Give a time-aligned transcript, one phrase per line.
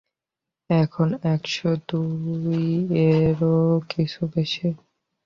[0.69, 1.55] এখন একশ
[1.89, 3.57] দুইয়েরও
[3.89, 4.67] কিছু বেশি।